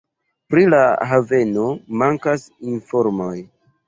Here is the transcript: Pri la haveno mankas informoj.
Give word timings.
Pri 0.51 0.61
la 0.73 0.77
haveno 1.11 1.65
mankas 2.03 2.47
informoj. 2.73 3.35